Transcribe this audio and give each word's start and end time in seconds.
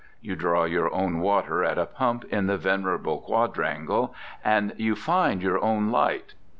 You 0.19 0.35
draw 0.35 0.63
your 0.63 0.91
own 0.91 1.19
water 1.19 1.63
at 1.63 1.77
a 1.77 1.85
pump 1.85 2.25
in 2.33 2.47
the 2.47 2.57
venerable 2.57 3.19
quadrangle, 3.19 4.15
and 4.43 4.73
you 4.77 4.95
"find" 4.95 5.43
your 5.43 5.63
own 5.63 5.91
light. 5.91 6.33